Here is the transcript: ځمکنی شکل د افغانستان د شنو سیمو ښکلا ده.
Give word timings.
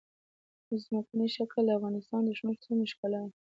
ځمکنی 0.83 1.27
شکل 1.35 1.63
د 1.67 1.71
افغانستان 1.77 2.21
د 2.25 2.29
شنو 2.37 2.53
سیمو 2.63 2.83
ښکلا 2.91 3.21
ده. 3.29 3.33